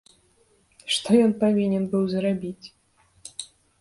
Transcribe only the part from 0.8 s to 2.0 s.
Што ён павінен